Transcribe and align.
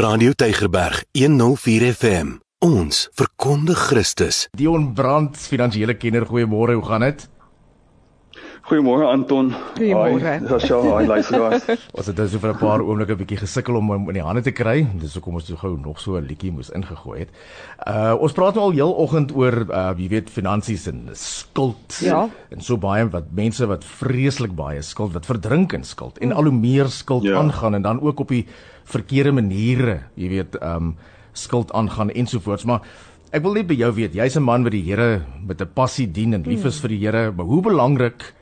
Radio 0.00 0.32
Tygerberg 0.32 1.02
104 1.12 1.90
FM. 1.92 2.38
Ons 2.64 3.02
verkondig 3.12 3.76
Christus. 3.90 4.46
Dion 4.56 4.94
Brand, 4.96 5.36
finansiële 5.36 5.98
kenner, 6.00 6.24
goeiemôre, 6.24 6.78
hoe 6.78 6.86
gaan 6.86 7.04
dit? 7.04 7.26
Goeiemôre 8.68 9.06
Anton. 9.08 9.48
Goeiemôre. 9.78 10.20
Ja, 10.44 10.58
sjoe, 10.60 10.90
hy 11.00 11.06
luisteraars. 11.08 11.64
Ons 11.96 12.06
het 12.10 12.16
dus 12.18 12.34
vir 12.36 12.52
'n 12.52 12.58
paar 12.60 12.80
oomblikke 12.84 13.14
'n 13.14 13.18
bietjie 13.18 13.38
gesukkel 13.40 13.76
om 13.76 13.88
hom 13.88 14.08
in 14.08 14.14
die 14.14 14.22
hande 14.22 14.42
te 14.42 14.52
kry. 14.52 14.86
Dis 15.00 15.14
hoekom 15.14 15.34
ons 15.34 15.46
so 15.46 15.56
gou 15.56 15.76
nog 15.78 15.98
so 15.98 16.16
'n 16.16 16.26
liedjie 16.26 16.52
moes 16.52 16.70
ingegooi 16.70 17.18
het. 17.20 17.28
Uh 17.86 18.14
ons 18.20 18.32
praat 18.32 18.54
nou 18.54 18.64
al 18.66 18.70
heel 18.72 18.92
oggend 18.92 19.32
oor 19.34 19.66
uh 19.70 19.94
jy 19.96 20.08
weet 20.08 20.30
finansies 20.30 20.86
en 20.86 21.08
skuld 21.12 21.98
Ja. 22.02 22.28
en 22.50 22.60
so 22.60 22.76
baie 22.76 23.08
wat 23.08 23.32
mense 23.32 23.66
wat 23.66 23.84
vreeslik 23.84 24.54
baie 24.54 24.82
skuld 24.82 25.12
wat 25.14 25.26
verdrink 25.26 25.72
in 25.72 25.84
skuld 25.84 26.18
en 26.18 26.32
al 26.32 26.42
hoe 26.44 26.52
meer 26.52 26.88
skuld 26.88 27.22
Ja. 27.24 27.38
aangaan 27.38 27.74
en 27.74 27.82
dan 27.82 28.00
ook 28.00 28.20
op 28.20 28.28
die 28.28 28.46
verkeerde 28.84 29.32
maniere, 29.32 30.00
jy 30.16 30.28
weet, 30.28 30.56
um 30.62 30.96
skuld 31.32 31.72
aangaan 31.72 32.10
ensovoorts, 32.10 32.64
maar 32.64 32.80
ek 33.32 33.42
wil 33.42 33.52
net 33.54 33.66
by 33.66 33.74
jou 33.74 33.92
weet, 33.94 34.12
jy's 34.14 34.36
'n 34.36 34.42
man 34.42 34.62
wat 34.62 34.72
die 34.72 34.82
Here 34.82 35.22
met 35.46 35.60
'n 35.60 35.68
passie 35.74 36.06
dien 36.10 36.34
en 36.34 36.42
lief 36.42 36.64
is 36.64 36.78
vir 36.80 36.88
die 36.88 36.98
Here, 37.06 37.32
maar 37.32 37.46
hoe 37.46 37.62
belangrik 37.62 38.34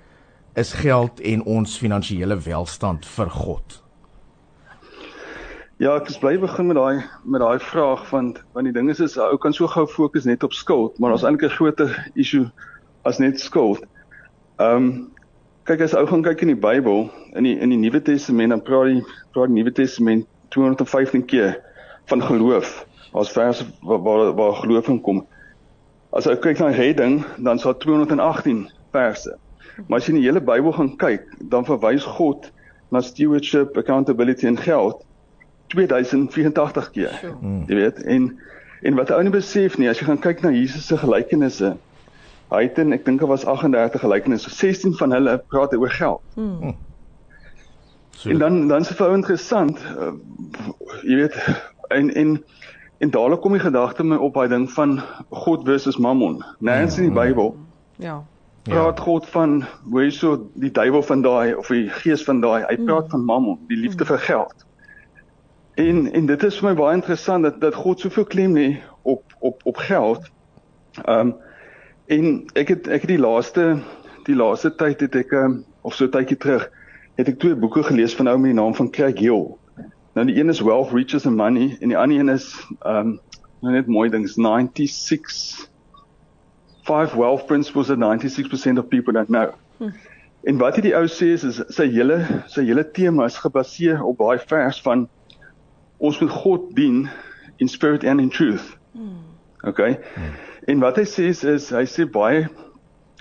is 0.58 0.72
geld 0.72 1.20
en 1.20 1.42
ons 1.46 1.78
finansiële 1.78 2.36
welstand 2.44 3.06
vir 3.06 3.30
God? 3.30 3.82
Ja, 5.78 5.92
ek 5.94 6.08
is 6.10 6.18
bly 6.18 6.32
begin 6.42 6.66
met 6.66 6.74
daai 6.74 7.04
met 7.22 7.38
daai 7.38 7.60
vraag 7.62 8.02
want 8.10 8.40
want 8.56 8.66
die 8.66 8.74
ding 8.74 8.90
is 8.90 8.98
is 9.04 9.14
ou 9.22 9.36
kan 9.38 9.54
so 9.54 9.70
gou 9.70 9.84
fokus 9.86 10.26
net 10.26 10.42
op 10.42 10.56
skuld, 10.56 10.98
maar 10.98 11.14
daar's 11.14 11.22
eintlik 11.22 11.46
'n 11.46 11.54
groter 11.54 11.94
issue 12.14 12.50
as 13.06 13.22
net 13.22 13.38
skuld. 13.40 13.86
Ehm 14.58 14.74
um, 14.76 14.90
kyk 15.70 15.86
as 15.86 15.94
ou 15.94 16.06
gaan 16.06 16.26
kyk 16.26 16.42
in 16.42 16.50
die 16.50 16.62
Bybel, 16.66 17.10
in 17.38 17.46
die 17.46 17.54
in 17.54 17.70
die 17.70 17.78
Nuwe 17.78 18.02
Testament, 18.02 18.50
dan 18.50 18.62
praat 18.62 18.90
die 18.90 19.04
praat 19.32 19.54
die 19.54 19.62
Nuwe 19.62 19.72
Testament 19.72 20.26
215 20.48 21.24
keer 21.30 21.60
van 22.10 22.22
geloof. 22.22 22.86
Daar's 23.12 23.30
verse 23.30 23.64
waar 23.82 24.02
waar, 24.02 24.34
waar 24.34 24.54
geloof 24.54 24.88
in 24.88 25.00
kom. 25.00 25.26
As 26.10 26.24
jy 26.24 26.34
kyk 26.36 26.58
na 26.58 26.74
redding, 26.74 27.22
dan 27.36 27.58
sal 27.58 27.76
218 27.76 28.66
verse. 28.90 29.38
Maar 29.86 29.98
as 29.98 30.06
jy 30.06 30.14
in 30.14 30.20
die 30.20 30.28
hele 30.28 30.40
Bybel 30.44 30.72
gaan 30.72 30.96
kyk, 30.96 31.26
dan 31.52 31.66
verwys 31.68 32.06
God 32.18 32.50
na 32.94 33.00
stewardship, 33.00 33.76
accountability 33.76 34.46
en 34.46 34.56
geld 34.56 35.04
2084 35.66 36.90
keer. 36.90 37.20
Hmm. 37.40 37.64
Jy 37.66 37.74
weet, 37.74 38.02
en 38.02 38.30
en 38.82 38.94
wat 38.94 39.10
ou 39.10 39.22
nie 39.22 39.34
besef 39.34 39.74
nie, 39.78 39.88
as 39.90 39.98
jy 39.98 40.06
gaan 40.06 40.20
kyk 40.22 40.44
na 40.44 40.52
Jesus 40.54 40.86
se 40.86 40.96
gelykenisse, 40.96 41.72
hy 42.48 42.60
het 42.62 42.78
en 42.78 42.94
ek 42.94 43.02
dink 43.04 43.20
daar 43.20 43.32
was 43.32 43.44
38 43.44 44.00
gelykenisse, 44.00 44.52
16 44.54 44.94
van 45.00 45.12
hulle 45.12 45.34
praat 45.50 45.74
oor 45.74 45.90
geld. 45.90 46.22
So, 48.18 48.30
En 48.30 48.38
dan 48.38 48.68
dan 48.68 48.80
is 48.80 48.88
dit 48.88 48.96
vir 48.96 49.06
ou 49.06 49.14
interessant, 49.14 49.82
uh, 49.98 50.12
jy 51.02 51.18
weet, 51.24 51.36
en 51.94 52.14
en 52.14 52.38
en 52.98 53.10
dadelik 53.10 53.40
kom 53.40 53.54
die 53.54 53.62
gedagte 53.62 54.06
my 54.06 54.16
op 54.16 54.34
daai 54.34 54.48
ding 54.48 54.70
van 54.74 54.98
God 55.30 55.66
versus 55.66 55.98
Mammon. 55.98 56.40
Nêrens 56.58 56.98
in 56.98 57.10
die 57.10 57.14
Bybel 57.14 57.54
Ja. 57.98 58.24
Praat 58.62 59.00
God 59.00 59.26
van 59.28 59.64
hoe 59.90 60.00
hy 60.02 60.08
so 60.10 60.50
die 60.54 60.70
duiwel 60.70 61.02
van 61.02 61.22
daai 61.22 61.54
of 61.54 61.70
die 61.72 61.88
gees 62.02 62.24
van 62.24 62.40
daai, 62.40 62.64
hy 62.68 62.76
praat 62.84 63.10
van 63.10 63.24
Mammon, 63.24 63.58
die 63.68 63.78
liefde 63.80 64.04
vir 64.08 64.18
geld. 64.18 64.66
En 65.78 66.06
en 66.12 66.26
dit 66.26 66.42
is 66.42 66.58
vir 66.58 66.70
my 66.70 66.74
baie 66.78 66.96
interessant 66.98 67.46
dat 67.46 67.60
dat 67.60 67.74
God 67.74 68.00
soveel 68.00 68.26
klem 68.26 68.56
lê 68.56 68.68
op 69.02 69.36
op 69.38 69.62
op 69.64 69.76
geld. 69.76 70.30
Ehm 71.04 71.28
um, 71.28 71.34
en 72.08 72.44
ek 72.54 72.68
het 72.68 72.88
ek 72.88 73.04
het 73.04 73.12
die 73.12 73.20
laaste 73.20 73.78
die 74.24 74.36
laaste 74.36 74.74
tyd 74.74 75.00
het 75.00 75.14
ek 75.14 75.32
um, 75.32 75.64
of 75.82 75.94
so 75.94 76.08
tydjie 76.08 76.36
terug 76.36 76.68
het 77.20 77.28
ek 77.28 77.38
twee 77.38 77.56
boeke 77.56 77.82
gelees 77.82 78.14
van 78.16 78.28
ou 78.28 78.36
met 78.38 78.52
die 78.52 78.60
naam 78.60 78.74
van 78.74 78.90
Craig 78.90 79.18
Hill. 79.18 79.54
Nou 80.14 80.26
die 80.26 80.36
een 80.40 80.48
is 80.48 80.60
Wealth, 80.60 80.92
Riches 80.92 81.26
and 81.26 81.36
Money 81.36 81.76
en 81.80 81.92
die 81.92 81.98
ander 81.98 82.18
een 82.18 82.34
is 82.34 82.52
ehm 82.80 83.14
um, 83.14 83.18
nou 83.60 83.72
net 83.74 83.86
mooi 83.86 84.08
dings 84.10 84.36
96 84.38 85.67
five 86.88 87.14
wealth 87.14 87.46
principles 87.46 87.88
that 87.88 87.98
96% 87.98 88.78
of 88.78 88.88
people 88.88 89.12
don't 89.12 89.28
know. 89.28 89.52
Hmm. 89.78 89.92
En 90.40 90.58
wat 90.58 90.78
hy 90.78 90.82
die 90.88 90.94
ou 90.96 91.04
sê 91.10 91.32
is, 91.34 91.44
is 91.44 91.58
sy 91.74 91.88
hele 91.92 92.20
sy 92.48 92.64
hele 92.64 92.84
tema 92.96 93.26
is 93.28 93.36
gebaseer 93.42 94.00
op 94.06 94.20
daai 94.22 94.38
vers 94.48 94.80
van 94.86 95.08
ons 95.98 96.20
moet 96.22 96.32
God 96.44 96.68
dien 96.78 97.08
in 97.58 97.68
spirit 97.68 98.06
and 98.06 98.22
in 98.22 98.30
truth. 98.30 98.70
Hmm. 98.94 99.18
Okay. 99.66 99.98
Hmm. 100.14 100.36
En 100.70 100.84
wat 100.86 101.00
hy 101.00 101.04
sê 101.10 101.28
is, 101.34 101.44
is 101.44 101.68
hy 101.74 101.84
sê 101.90 102.06
baie 102.08 102.46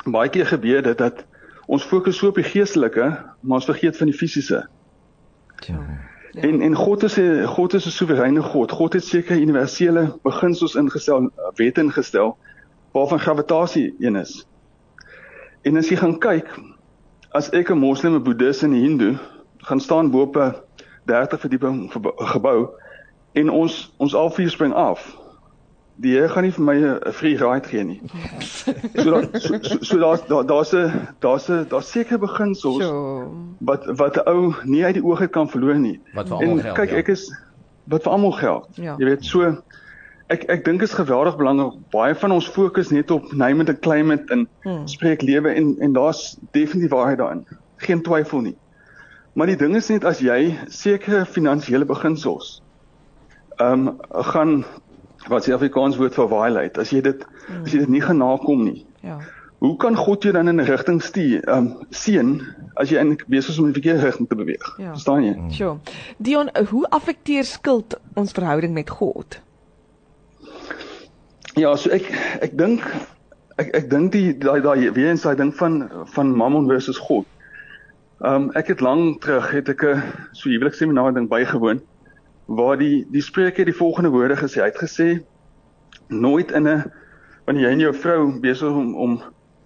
baie 0.05 0.31
keer 0.31 0.47
gebeur 0.47 0.85
dit 0.85 1.01
dat 1.01 1.25
ons 1.67 1.83
fokus 1.83 2.15
so 2.21 2.31
op 2.31 2.37
die 2.39 2.47
geestelike, 2.47 3.09
maar 3.41 3.59
ons 3.59 3.67
vergeet 3.67 3.97
van 3.99 4.07
die 4.07 4.15
fisiese. 4.15 4.61
Ja. 5.67 5.81
Ja. 6.37 6.43
En 6.45 6.61
en 6.61 6.75
God 6.75 7.03
is 7.03 7.17
'n 7.17 7.45
God 7.49 7.73
is 7.73 7.85
'n 7.87 7.91
soewereine 7.91 8.41
God. 8.41 8.71
God 8.71 8.93
het 8.93 9.03
sekere 9.03 9.41
universele 9.41 10.19
beginsels 10.23 10.75
ingestel, 10.75 11.31
wette 11.55 11.81
ingestel 11.81 12.37
waarvan 12.93 13.19
gravitasie 13.19 13.95
een 13.99 14.15
is. 14.15 14.47
En 15.61 15.77
as 15.77 15.89
jy 15.89 15.95
gaan 15.95 16.17
kyk, 16.19 16.47
as 17.31 17.49
ek 17.53 17.69
'n 17.71 17.77
moslim, 17.77 18.15
'n 18.15 18.23
boeddhis 18.23 18.63
en 18.63 18.71
'n 18.71 18.81
hindoe 18.81 19.17
gaan 19.57 19.79
staan 19.79 20.11
bo 20.11 20.21
op 20.21 20.35
'n 20.37 20.53
30 21.05 21.39
verdieping 21.39 21.91
gebo- 21.91 22.13
gebou 22.17 22.67
en 23.33 23.49
ons 23.49 23.93
ons 23.97 24.15
al 24.15 24.29
vier 24.29 24.49
spring 24.49 24.73
af. 24.73 25.17
Die 25.99 26.13
Here 26.13 26.29
gaan 26.29 26.43
nie 26.43 26.51
vir 26.51 26.63
my 26.63 26.75
'n 26.75 27.11
free 27.11 27.35
ride 27.37 27.67
gee 27.67 27.83
nie. 27.83 28.01
So 29.03 29.11
daar 29.11 29.27
so, 29.41 29.57
so, 29.61 29.77
so 29.81 29.97
daar's 29.99 30.25
daar, 30.27 30.45
daar's 30.45 30.73
'n 30.73 30.91
daar's 31.19 31.49
'n 31.49 31.65
daar's 31.69 31.91
sekere 31.91 32.17
beginsels 32.19 32.83
So. 32.83 33.31
wat 33.59 33.85
wat 33.97 34.15
'n 34.17 34.29
ou 34.29 34.53
nie 34.63 34.85
uit 34.85 34.93
die 34.93 35.03
oog 35.03 35.21
uit 35.21 35.31
kan 35.31 35.49
verloor 35.49 35.75
nie. 35.79 35.99
Wat 36.13 36.27
vir 36.27 36.37
En 36.41 36.47
almal 36.47 36.63
geld, 36.63 36.75
kyk, 36.75 36.89
ja. 36.89 36.95
ek 36.95 37.07
is 37.07 37.31
wat 37.87 38.03
vir 38.03 38.11
almal 38.11 38.31
geld. 38.31 38.67
Ja. 38.75 38.95
Jy 38.97 39.05
weet, 39.05 39.25
so 39.25 39.57
ek 40.29 40.43
ek 40.49 40.65
dink 40.65 40.81
is 40.81 40.93
geweldig 40.93 41.37
belangrik. 41.37 41.73
Baie 41.91 42.15
van 42.15 42.31
ons 42.31 42.47
fokus 42.49 42.89
net 42.91 43.11
op 43.11 43.31
name 43.33 43.63
and 43.67 43.79
climate 43.79 44.25
en 44.33 44.47
Hmm. 44.63 44.87
spreek 44.87 45.21
lewe 45.21 45.49
en 45.53 45.75
en 45.79 45.93
daar's 45.93 46.37
definitief 46.51 46.89
waarheid 46.91 47.17
daarin. 47.17 47.45
Geen 47.77 48.01
twyfel 48.03 48.41
nie. 48.41 48.55
Maar 49.33 49.47
die 49.47 49.55
ding 49.55 49.75
is 49.75 49.89
net 49.89 50.05
as 50.05 50.19
jy 50.19 50.57
sekere 50.67 51.25
finansiële 51.25 51.85
beginsels 51.85 52.61
ehm 53.59 53.87
um, 53.87 53.97
gaan 54.09 54.65
wat 55.27 55.43
se 55.43 55.53
Afrikaans 55.53 55.97
woord 55.97 56.13
vir 56.13 56.27
violate, 56.27 56.79
as 56.79 56.89
jy 56.91 57.01
dit 57.01 57.25
as 57.63 57.71
jy 57.73 57.79
dit 57.79 57.89
nie 57.89 58.01
gaan 58.01 58.17
nakom 58.17 58.63
nie. 58.63 58.85
Ja. 59.01 59.17
Hoe 59.59 59.75
kan 59.77 59.95
God 59.95 60.23
jou 60.23 60.33
dan 60.33 60.47
in 60.47 60.59
'n 60.61 60.65
rigting 60.65 61.01
stuur, 61.03 61.41
ehm 61.47 61.57
um, 61.57 61.85
seën 61.89 62.41
as 62.75 62.89
jy 62.89 62.97
eintlik 62.97 63.25
besig 63.27 63.49
is 63.49 63.59
om 63.59 63.65
in 63.65 63.71
die 63.73 63.81
verkeerde 63.81 64.05
rigting 64.05 64.27
te 64.29 64.35
beweeg? 64.35 64.77
Ja. 64.77 64.91
Verstaan 64.91 65.23
jy? 65.23 65.35
So. 65.49 65.79
Dion, 66.17 66.49
hoe 66.69 66.85
affekteer 66.89 67.43
skuld 67.43 67.97
ons 68.15 68.31
verhouding 68.31 68.73
met 68.73 68.89
God? 68.89 69.41
Ja, 71.57 71.71
so 71.73 71.89
ek 71.89 72.05
ek 72.45 72.51
dink 72.53 72.83
ek 73.57 73.71
ek 73.73 73.87
dink 73.89 74.11
die 74.13 74.35
daai 74.37 74.59
daai 74.61 74.91
weer 74.93 75.07
eens 75.09 75.23
daai 75.25 75.39
ding 75.39 75.49
van 75.57 75.79
van 76.13 76.29
Mammon 76.37 76.67
versus 76.69 76.99
God. 77.01 77.25
Ehm 78.21 78.35
um, 78.35 78.45
ek 78.59 78.69
het 78.69 78.83
lank 78.85 79.23
terug 79.25 79.49
het 79.55 79.71
ek 79.73 79.81
'n 79.89 80.03
so 80.37 80.51
huwelikseminar 80.51 81.15
ding 81.15 81.25
bygewoon 81.31 81.81
waar 82.45 82.77
die 82.77 83.07
die 83.09 83.25
spreker 83.25 83.65
die 83.65 83.73
volgende 83.73 84.13
woorde 84.13 84.37
gesê. 84.37 84.61
Hy 84.61 84.69
het 84.69 84.83
gesê 84.83 85.07
nooit 86.13 86.51
in 86.51 86.69
'n 86.69 86.91
wanneer 87.49 87.65
jy 87.65 87.73
en 87.73 87.85
jou 87.87 87.93
vrou 87.93 88.39
besig 88.39 88.69
om 88.69 88.95
om 88.95 89.21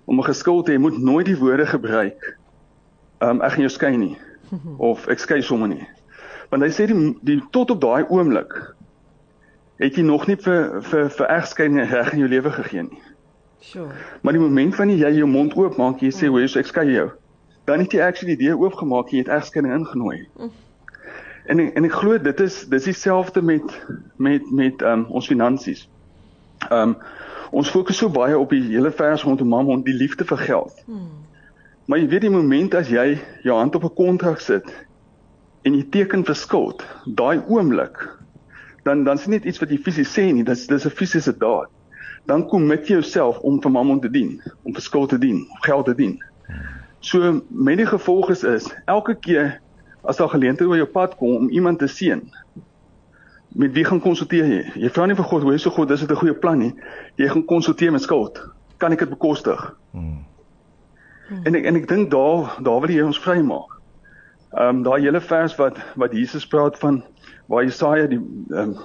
om 0.05 0.19
'n 0.19 0.29
geskil 0.31 0.63
te 0.63 0.71
hê, 0.71 0.79
moet 0.79 0.97
nooit 0.97 1.25
die 1.25 1.39
woorde 1.43 1.65
gebruik. 1.65 2.37
Ehm 3.19 3.29
um, 3.29 3.41
ek 3.41 3.51
gaan 3.51 3.67
jou 3.67 3.75
skei 3.75 3.97
nie 3.97 4.17
of 4.77 5.07
ek 5.07 5.19
skei 5.19 5.41
sommer 5.41 5.67
nie. 5.67 5.87
Want 6.49 6.63
hy 6.63 6.71
sê 6.71 6.87
die 6.87 7.17
die 7.21 7.41
tot 7.51 7.71
op 7.71 7.81
daai 7.81 8.07
oomblik 8.07 8.75
het 9.81 9.95
jy 9.97 10.03
nog 10.05 10.27
nie 10.29 10.37
vir 10.37 10.81
vir 10.85 11.09
vir 11.09 11.31
egskeiding 11.37 11.89
reg 11.89 12.13
in 12.13 12.21
jou 12.21 12.29
lewe 12.29 12.51
gegee 12.53 12.83
nie. 12.85 13.01
So. 13.61 13.87
Maar 14.21 14.37
die 14.37 14.41
oomblik 14.41 14.75
wanneer 14.77 15.07
jy 15.07 15.11
jou 15.21 15.29
mond 15.29 15.55
oopmaak, 15.57 16.01
jy 16.01 16.11
sê, 16.13 16.27
"Hoe 16.29 16.43
is 16.43 16.55
ek 16.55 16.65
skei 16.65 16.91
jou?" 16.93 17.09
Dan 17.65 17.79
het 17.79 17.91
jy 17.91 18.01
actually 18.01 18.35
die 18.35 18.47
deur 18.47 18.57
oopgemaak 18.57 19.09
en 19.09 19.17
jy 19.17 19.23
het 19.23 19.27
egskeiding 19.27 19.73
ingenooi. 19.73 20.27
En 21.45 21.59
ek, 21.59 21.75
en 21.75 21.85
ek 21.85 21.91
glo 21.91 22.17
dit 22.17 22.39
is 22.39 22.65
dis 22.69 22.83
dieselfde 22.83 23.41
met 23.41 23.85
met 24.17 24.51
met 24.51 24.81
um, 24.81 25.05
ons 25.09 25.27
finansies. 25.27 25.89
Um 26.71 26.97
ons 27.51 27.69
fokus 27.69 27.97
so 27.97 28.09
baie 28.09 28.37
op 28.37 28.49
die 28.49 28.61
hele 28.61 28.91
vers 28.91 29.23
rondom 29.23 29.47
mammon, 29.47 29.83
die 29.83 29.93
liefde 29.93 30.25
vir 30.25 30.37
geld. 30.37 30.83
Maar 31.85 31.99
jy 31.99 32.07
weet 32.07 32.21
die 32.21 32.29
oomblik 32.29 32.73
as 32.73 32.87
jy 32.89 33.19
jou 33.43 33.57
hand 33.57 33.75
op 33.75 33.83
'n 33.83 33.95
kontrak 33.95 34.39
sit 34.39 34.85
en 35.61 35.73
jy 35.73 35.83
teken 35.89 36.25
vir 36.25 36.35
skuld, 36.35 36.85
daai 37.05 37.41
oomblik 37.47 38.20
dan 38.83 39.03
dan 39.03 39.15
is 39.15 39.25
dit 39.25 39.29
net 39.29 39.45
iets 39.45 39.59
wat 39.59 39.69
jy 39.69 39.77
fisies 39.77 40.11
sê 40.17 40.31
nie, 40.33 40.43
dis 40.43 40.67
dis 40.67 40.85
'n 40.85 40.89
fisiese 40.89 41.37
daad. 41.37 41.69
Dan 42.25 42.47
commit 42.47 42.87
jy 42.87 42.93
jouself 42.93 43.39
om 43.39 43.61
vir 43.61 43.71
mammon 43.71 43.99
te 43.99 44.09
dien, 44.09 44.41
om 44.63 44.73
vir 44.73 44.81
skuld 44.81 45.09
te 45.09 45.17
dien, 45.17 45.41
om 45.49 45.61
geld 45.61 45.85
te 45.85 45.95
dien. 45.95 46.23
So 46.99 47.41
met 47.49 47.77
die 47.77 47.85
gevolg 47.85 48.29
is 48.29 48.43
is 48.43 48.73
elke 48.85 49.15
keer 49.15 49.59
as 50.03 50.17
daar 50.17 50.29
geleenthede 50.29 50.69
oor 50.69 50.77
jou 50.77 50.89
pad 50.89 51.15
kom 51.15 51.35
om 51.35 51.49
iemand 51.49 51.79
te 51.79 51.87
seën, 51.87 52.21
met 53.53 53.73
wie 53.73 53.85
gaan 53.85 53.99
konsulteer 53.99 54.45
jy? 54.45 54.61
Jy 54.75 54.89
vra 54.89 55.05
nie 55.05 55.15
vir 55.15 55.25
God, 55.25 55.43
hoe 55.43 55.53
is 55.53 55.61
so 55.61 55.69
God, 55.69 55.91
is 55.91 55.99
dit 55.99 56.11
'n 56.11 56.15
goeie 56.15 56.33
plan 56.33 56.57
nie. 56.57 56.73
Jy 57.17 57.27
gaan 57.27 57.45
konsulteer 57.45 57.91
met 57.91 58.01
skuld. 58.01 58.41
Kan 58.77 58.91
ek 58.91 58.99
dit 58.99 59.09
bekostig? 59.09 59.75
Hmm. 59.91 60.25
En 61.43 61.55
ek 61.55 61.65
en 61.65 61.75
ek 61.75 61.87
dink 61.87 62.11
daar 62.11 62.57
daar 62.61 62.81
wil 62.81 62.89
jy 62.89 63.01
ons 63.01 63.19
vrymaak. 63.19 63.80
Ehm 64.51 64.67
um, 64.67 64.83
daai 64.83 65.01
hele 65.01 65.21
vers 65.21 65.55
wat 65.55 65.77
wat 65.95 66.11
Jesus 66.11 66.47
praat 66.47 66.77
van 66.79 67.03
waar 67.47 67.63
Jesaja 67.63 68.07
die 68.07 68.19
ehm 68.49 68.73
um, 68.73 68.79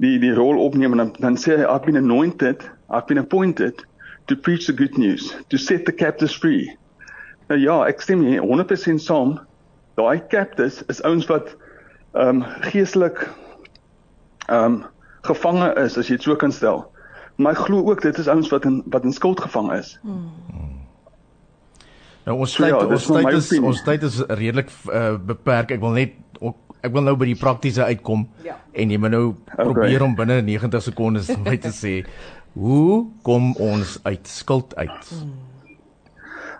die 0.00 0.18
die 0.18 0.32
rol 0.34 0.58
opneem 0.64 0.92
en 0.92 1.02
dan, 1.02 1.10
dan 1.20 1.36
sê 1.36 1.58
hy 1.58 1.66
I've 1.66 1.84
been 1.84 2.00
anointed, 2.00 2.64
I've 2.88 3.06
been 3.06 3.20
appointed 3.20 3.84
to 4.26 4.36
preach 4.36 4.66
the 4.66 4.72
good 4.72 4.96
news, 4.98 5.36
to 5.48 5.56
set 5.56 5.84
the 5.84 5.92
captives 5.92 6.34
free. 6.34 6.72
Nou 7.48 7.60
ja, 7.60 7.82
ek 7.84 8.00
stem 8.00 8.24
hier 8.24 8.40
100% 8.42 9.02
saam. 9.04 9.36
Daai 10.00 10.22
captives 10.32 10.80
is 10.88 11.02
ouens 11.04 11.28
wat 11.28 11.52
ehm 12.14 12.40
um, 12.40 12.42
geestelik 12.70 13.28
ehm 14.48 14.64
um, 14.64 14.82
gevange 15.24 15.72
is 15.80 15.98
as 15.98 16.08
jy 16.08 16.16
dit 16.16 16.24
so 16.24 16.36
kan 16.36 16.52
stel. 16.52 16.86
Maar 17.36 17.52
ek 17.52 17.66
glo 17.66 17.84
ook 17.90 18.02
dit 18.02 18.18
is 18.18 18.28
ouens 18.28 18.48
wat 18.48 18.64
in 18.64 18.82
wat 18.92 19.04
in 19.04 19.12
skuld 19.12 19.40
gevang 19.40 19.72
is. 19.76 19.98
Hmm. 20.02 20.83
Nou 22.24 22.38
ons 22.40 22.54
tyd 22.56 22.72
so, 22.72 22.80
ja, 22.80 22.86
ons 22.86 23.06
tyd 23.06 23.32
is 23.36 23.48
ons 23.60 23.82
tyd 23.84 24.02
is 24.08 24.20
redelik 24.28 24.70
uh, 24.88 25.16
beperk. 25.20 25.74
Ek 25.76 25.80
wil 25.80 25.96
net 25.98 26.20
ek 26.84 26.92
wil 26.92 27.04
nou 27.06 27.14
by 27.16 27.30
die 27.30 27.38
praktiese 27.40 27.84
uitkom 27.88 28.26
ja. 28.44 28.58
en 28.76 28.90
jy 28.92 28.98
moet 29.00 29.14
nou 29.14 29.24
okay. 29.32 29.64
probeer 29.64 30.02
om 30.04 30.16
binne 30.16 30.42
90 30.44 30.82
sekondes 30.84 31.30
my 31.46 31.56
te 31.56 31.72
sê 31.72 31.94
hoe 32.54 33.06
kom 33.24 33.54
ons 33.56 33.96
uit 34.04 34.28
skuld 34.28 34.76
uit? 34.76 35.10
Hmm. 35.10 35.32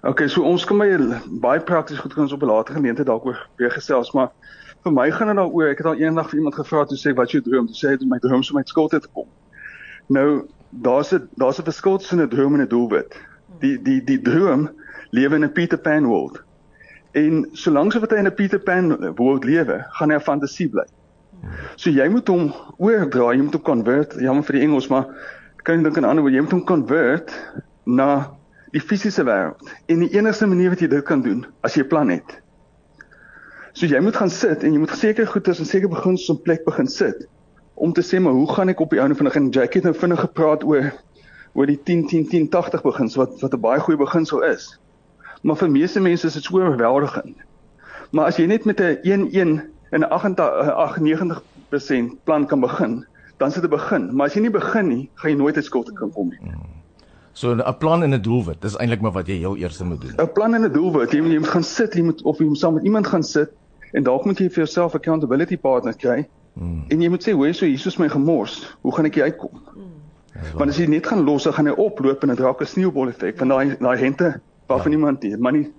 Okay, 0.04 0.28
so 0.28 0.44
ons 0.44 0.64
kan 0.68 0.80
baie 0.80 0.96
baie 1.40 1.60
prakties 1.64 2.00
goed 2.02 2.12
kan 2.12 2.26
ons 2.26 2.32
op 2.36 2.42
'n 2.42 2.50
later 2.50 2.76
geleentheid 2.76 3.08
dalk 3.08 3.24
oor 3.24 3.38
weer 3.56 3.72
gesels, 3.72 4.12
maar 4.12 4.32
vir 4.84 4.92
my 4.92 5.10
gaan 5.10 5.32
dit 5.32 5.36
daaroor. 5.36 5.70
Ek 5.70 5.78
het 5.80 5.86
al 5.86 6.00
eendag 6.00 6.28
vir 6.30 6.38
iemand 6.38 6.58
gevra 6.58 6.84
toe 6.84 6.98
sê 7.00 7.14
wat 7.16 7.32
jy 7.32 7.40
droom, 7.40 7.66
toe 7.66 7.76
sê 7.76 7.92
hy 7.94 8.08
my 8.08 8.18
droom 8.18 8.40
is 8.40 8.50
om 8.50 8.58
uit 8.58 8.68
skuld 8.68 8.90
te 8.90 9.08
kom. 9.12 9.28
Nou, 10.08 10.44
daar's 10.70 11.12
'n 11.12 11.28
daar's 11.36 11.58
'n 11.58 11.64
verskil 11.64 11.98
tussen 11.98 12.20
'n 12.20 12.28
droom 12.28 12.54
en 12.54 12.60
'n 12.60 12.68
doelwit. 12.68 13.16
Die 13.60 13.82
die 13.82 14.04
die 14.04 14.20
droom 14.20 14.68
lewe 15.14 15.38
in 15.38 15.44
'n 15.44 15.52
Peter 15.52 15.78
Pan 15.78 16.08
wêreld. 16.10 16.42
En 17.14 17.48
solank 17.52 17.92
so 17.92 18.00
wat 18.00 18.10
hy 18.10 18.18
in 18.22 18.26
'n 18.26 18.34
Peter 18.34 18.58
Pan 18.58 18.90
wêreld 18.98 19.44
lewe, 19.44 19.78
gaan 19.98 20.10
hy 20.10 20.16
'n 20.16 20.28
fantasie 20.28 20.68
bly. 20.68 20.86
So 21.76 21.90
jy 21.90 22.08
moet 22.08 22.28
hom 22.28 22.52
oordra, 22.78 23.32
jy 23.32 23.42
moet 23.42 23.58
hom 23.58 23.62
convert, 23.62 24.14
jammer 24.20 24.44
vir 24.44 24.58
die 24.58 24.62
Engels, 24.62 24.88
maar 24.88 25.06
kan 25.62 25.76
jy 25.76 25.82
dink 25.82 25.96
aan 25.96 26.04
'n 26.04 26.08
ander 26.08 26.22
woord, 26.24 26.34
jy 26.34 26.40
moet 26.40 26.56
hom 26.56 26.64
convert 26.64 27.32
na 27.86 28.30
die 28.72 28.80
fisiese 28.80 29.24
wêreld. 29.24 29.60
En 29.86 30.00
die 30.00 30.16
enigste 30.16 30.46
manier 30.46 30.70
wat 30.70 30.80
jy 30.80 30.88
dit 30.88 31.04
kan 31.04 31.22
doen, 31.22 31.46
as 31.62 31.74
jy 31.74 31.82
'n 31.82 31.88
plan 31.88 32.08
het, 32.08 32.44
So 33.74 33.88
jy 33.90 33.98
moet 34.06 34.14
gaan 34.14 34.30
sit 34.30 34.62
en 34.62 34.70
jy 34.70 34.78
moet 34.78 34.92
seker 34.94 35.26
goeders 35.26 35.58
en 35.58 35.66
seker 35.66 35.90
beginsels 35.90 36.30
op 36.30 36.44
plek 36.46 36.60
begin 36.62 36.86
sit 36.86 37.24
om 37.74 37.90
te 37.92 38.04
sê 38.06 38.20
maar 38.22 38.36
hoe 38.36 38.46
gaan 38.46 38.70
ek 38.70 38.84
op 38.84 38.92
die 38.94 39.00
ouene 39.02 39.16
vinnig 39.18 39.34
en 39.40 39.48
Jackie 39.50 39.80
het 39.80 39.88
nou 39.88 39.94
vinnig 39.98 40.20
gepraat 40.22 40.62
oor 40.62 40.92
oor 41.58 41.66
die 41.66 41.80
10 41.82 42.04
10 42.06 42.28
10 42.30 42.46
80 42.52 42.84
beginsel 42.86 43.24
wat 43.24 43.42
wat 43.42 43.56
'n 43.56 43.60
baie 43.64 43.82
goeie 43.82 43.98
beginsel 43.98 44.44
is. 44.46 44.68
Maar 45.44 45.58
vir 45.60 45.70
meeste 45.70 46.00
mense 46.00 46.26
is 46.26 46.38
dit 46.38 46.44
so 46.44 46.56
oorweldigend. 46.56 47.36
Maar 48.16 48.26
as 48.30 48.38
jy 48.40 48.46
net 48.48 48.64
met 48.64 48.80
'n 48.80 48.98
1 49.02 49.28
1 49.32 49.62
en 49.90 50.00
'n 50.00 50.10
98% 50.10 52.24
plan 52.24 52.46
kan 52.46 52.60
begin, 52.60 53.06
dan 53.36 53.50
sit 53.50 53.62
dit 53.62 53.70
begin. 53.70 54.16
Maar 54.16 54.26
as 54.26 54.34
jy 54.34 54.40
nie 54.40 54.50
begin 54.50 54.88
nie, 54.88 55.10
gaan 55.14 55.30
jy 55.30 55.36
nooit 55.36 55.56
uit 55.56 55.64
skuld 55.64 55.92
kan 55.92 56.12
kom 56.12 56.28
nie. 56.28 56.38
Hmm. 56.40 56.60
So 57.32 57.54
'n 57.54 57.78
plan 57.78 58.02
en 58.02 58.14
'n 58.14 58.22
doelwit, 58.22 58.62
dis 58.62 58.76
eintlik 58.76 59.00
maar 59.00 59.12
wat 59.12 59.26
jy 59.26 59.38
heel 59.38 59.56
eers 59.56 59.82
moet 59.82 60.00
doen. 60.00 60.14
'n 60.16 60.32
Plan 60.32 60.54
en 60.54 60.64
'n 60.64 60.72
doelwit, 60.72 61.12
jy 61.12 61.20
moet, 61.20 61.32
jy 61.32 61.38
moet 61.38 61.48
gaan 61.48 61.64
sit, 61.64 61.94
jy 61.94 62.02
moet 62.02 62.22
of 62.22 62.38
jy 62.38 62.44
moet 62.44 62.58
saam 62.58 62.74
met 62.74 62.84
iemand 62.84 63.06
gaan 63.06 63.22
sit 63.22 63.50
En 63.94 64.02
dalk 64.02 64.24
moet 64.26 64.40
jy 64.42 64.48
vir 64.50 64.64
jouself 64.64 64.94
'n 64.94 64.98
accountability 64.98 65.56
partner 65.56 65.94
kry. 65.94 66.26
Hmm. 66.54 66.84
En 66.88 67.00
jy 67.00 67.08
moet 67.08 67.22
sê, 67.22 67.32
"Hoe 67.32 67.48
is 67.48 67.58
so 67.58 67.66
Jesus 67.66 67.96
my 67.96 68.08
gemors? 68.08 68.76
Hoe 68.80 68.94
gaan 68.94 69.04
ek 69.04 69.14
hier 69.14 69.24
uitkom?" 69.24 69.50
Hmm. 69.74 70.58
Want 70.58 70.70
as 70.70 70.76
jy 70.76 70.86
net 70.86 71.06
gaan 71.06 71.24
los, 71.24 71.42
dan 71.42 71.52
gaan 71.52 71.66
hy 71.66 71.72
oploop 71.72 72.22
en 72.22 72.28
dit 72.28 72.38
raak 72.38 72.60
'n 72.60 72.66
sneeubol 72.66 73.08
effek 73.08 73.38
van 73.38 73.48
daai 73.48 73.76
daai 73.78 74.00
rente 74.00 74.40
waarvan 74.66 74.90
ja. 74.90 74.96
niemand 74.96 75.22
weet, 75.22 75.38
maar 75.38 75.52
nie 75.52 75.72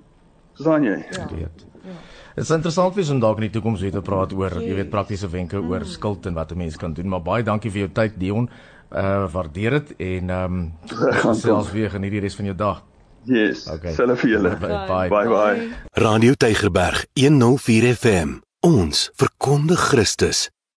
verstaan 0.55 0.83
jy? 0.83 0.97
Ja. 1.11 1.25
Dit 1.25 1.65
ja. 1.85 1.95
is 2.35 2.49
interessant 2.49 2.97
ons 2.97 3.09
om 3.09 3.19
dalk 3.19 3.41
in 3.41 3.47
die 3.49 3.55
toekoms 3.57 3.81
weer 3.81 3.91
te 3.91 4.01
praat 4.01 4.33
oor, 4.33 4.57
jy 4.61 4.75
weet, 4.75 4.89
praktiese 4.89 5.29
wenke 5.29 5.59
mm. 5.59 5.69
oor 5.71 5.85
skuld 5.85 6.25
en 6.25 6.33
wat 6.33 6.51
'n 6.51 6.57
mens 6.57 6.77
kan 6.77 6.93
doen, 6.93 7.07
maar 7.07 7.21
baie 7.21 7.43
dankie 7.43 7.71
vir 7.71 7.85
jou 7.85 7.91
tyd, 7.91 8.19
Dion. 8.19 8.49
Uh 8.95 9.25
waardeer 9.31 9.71
dit 9.71 9.95
en 9.97 10.29
ehm 10.29 10.59
um, 11.31 11.33
selfs 11.33 11.71
weer 11.71 11.89
geniet 11.89 12.11
die 12.11 12.19
res 12.19 12.35
van 12.35 12.45
jou 12.45 12.55
dag. 12.55 12.83
Yes. 13.25 13.67
Okay. 13.67 13.93
Selfe 13.93 14.15
vir 14.15 14.29
julle. 14.29 14.57
Bye 14.61 14.85
bye. 14.87 15.09
bye 15.09 15.27
bye. 15.27 15.69
Radio 15.93 16.33
Tygerberg 16.33 17.05
104 17.13 17.95
FM. 17.95 18.41
Ons 18.61 19.09
verkondig 19.17 19.79
Christus. 19.79 20.54